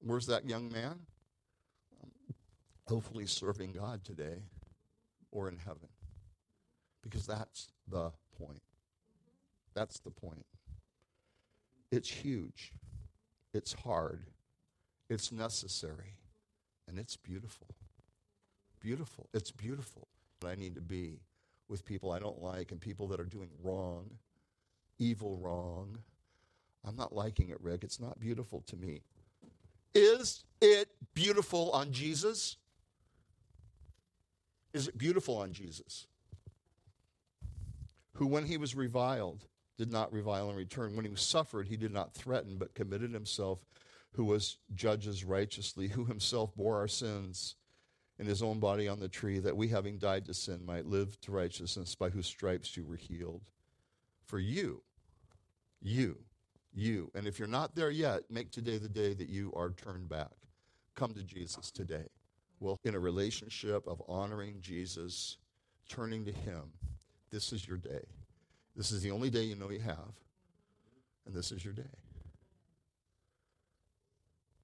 [0.00, 1.00] Where's that young man?
[2.86, 4.44] Hopefully serving God today
[5.32, 5.88] or in heaven.
[7.02, 8.62] Because that's the point.
[9.74, 10.46] That's the point.
[11.90, 12.72] It's huge.
[13.52, 14.22] It's hard.
[15.08, 16.14] It's necessary.
[16.86, 17.66] And it's beautiful.
[18.78, 19.28] Beautiful.
[19.34, 20.06] It's beautiful.
[20.38, 21.18] But I need to be
[21.68, 24.10] with people I don't like and people that are doing wrong
[25.00, 25.98] evil wrong.
[26.84, 27.82] I'm not liking it, Rick.
[27.82, 29.02] It's not beautiful to me.
[29.94, 32.56] Is it beautiful on Jesus?
[34.72, 36.06] Is it beautiful on Jesus?
[38.14, 39.46] Who, when he was reviled,
[39.76, 40.94] did not revile in return.
[40.94, 43.60] When he was suffered, he did not threaten, but committed himself,
[44.12, 47.56] who was judges righteously, who himself bore our sins
[48.18, 51.18] in his own body on the tree, that we, having died to sin, might live
[51.22, 53.50] to righteousness, by whose stripes you were healed.
[54.26, 54.82] For you,
[55.80, 56.18] you.
[56.72, 57.10] You.
[57.14, 60.30] And if you're not there yet, make today the day that you are turned back.
[60.94, 62.06] Come to Jesus today.
[62.60, 65.38] Well, in a relationship of honoring Jesus,
[65.88, 66.72] turning to Him,
[67.30, 68.04] this is your day.
[68.76, 70.14] This is the only day you know you have,
[71.26, 71.82] and this is your day.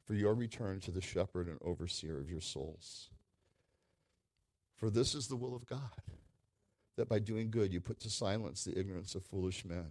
[0.04, 3.10] For your return to the shepherd and overseer of your souls.
[4.76, 5.80] For this is the will of God,
[6.96, 9.90] that by doing good you put to silence the ignorance of foolish men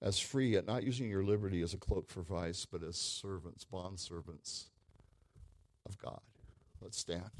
[0.00, 3.64] as free, yet not using your liberty as a cloak for vice, but as servants,
[3.64, 4.66] bond servants
[5.86, 6.20] of God.
[6.80, 7.30] Let's stand.